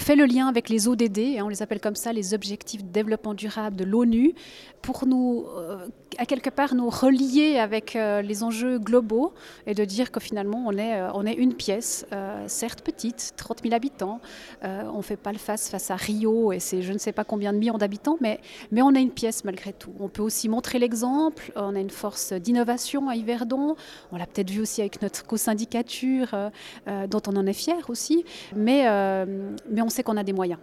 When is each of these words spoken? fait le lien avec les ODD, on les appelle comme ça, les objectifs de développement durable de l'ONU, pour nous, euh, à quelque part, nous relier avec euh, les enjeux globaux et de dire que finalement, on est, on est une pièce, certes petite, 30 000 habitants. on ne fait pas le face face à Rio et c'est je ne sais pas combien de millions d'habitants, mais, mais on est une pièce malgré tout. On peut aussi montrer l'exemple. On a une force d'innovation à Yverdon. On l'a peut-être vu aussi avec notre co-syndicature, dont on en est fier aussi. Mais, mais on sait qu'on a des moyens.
fait 0.00 0.16
le 0.16 0.24
lien 0.24 0.48
avec 0.48 0.68
les 0.68 0.88
ODD, 0.88 1.40
on 1.42 1.48
les 1.48 1.62
appelle 1.62 1.80
comme 1.80 1.96
ça, 1.96 2.12
les 2.12 2.34
objectifs 2.34 2.82
de 2.82 2.90
développement 2.90 3.34
durable 3.34 3.76
de 3.76 3.84
l'ONU, 3.84 4.34
pour 4.82 5.06
nous, 5.06 5.46
euh, 5.56 5.86
à 6.18 6.26
quelque 6.26 6.50
part, 6.50 6.74
nous 6.74 6.88
relier 6.88 7.58
avec 7.58 7.96
euh, 7.96 8.22
les 8.22 8.42
enjeux 8.42 8.78
globaux 8.78 9.32
et 9.66 9.74
de 9.74 9.84
dire 9.84 10.10
que 10.10 10.20
finalement, 10.20 10.64
on 10.66 10.76
est, 10.76 11.02
on 11.14 11.26
est 11.26 11.34
une 11.34 11.54
pièce, 11.54 12.06
certes 12.46 12.82
petite, 12.82 13.32
30 13.36 13.62
000 13.62 13.74
habitants. 13.74 14.20
on 14.62 14.96
ne 14.96 15.02
fait 15.02 15.16
pas 15.16 15.32
le 15.32 15.38
face 15.38 15.68
face 15.68 15.90
à 15.90 15.96
Rio 15.96 16.52
et 16.52 16.60
c'est 16.60 16.82
je 16.82 16.92
ne 16.92 16.98
sais 16.98 17.12
pas 17.12 17.24
combien 17.24 17.52
de 17.52 17.58
millions 17.58 17.78
d'habitants, 17.78 18.16
mais, 18.20 18.40
mais 18.70 18.82
on 18.82 18.94
est 18.94 19.02
une 19.02 19.10
pièce 19.10 19.44
malgré 19.44 19.72
tout. 19.72 19.92
On 20.00 20.08
peut 20.08 20.22
aussi 20.22 20.48
montrer 20.48 20.78
l'exemple. 20.78 21.52
On 21.56 21.74
a 21.74 21.80
une 21.80 21.90
force 21.90 22.32
d'innovation 22.32 23.08
à 23.08 23.16
Yverdon. 23.16 23.76
On 24.12 24.16
l'a 24.16 24.26
peut-être 24.26 24.50
vu 24.50 24.60
aussi 24.60 24.80
avec 24.80 25.02
notre 25.02 25.26
co-syndicature, 25.26 26.34
dont 26.86 27.22
on 27.26 27.36
en 27.36 27.46
est 27.46 27.52
fier 27.52 27.88
aussi. 27.88 28.24
Mais, 28.54 28.84
mais 29.70 29.82
on 29.82 29.88
sait 29.88 30.02
qu'on 30.02 30.16
a 30.16 30.24
des 30.24 30.32
moyens. 30.32 30.60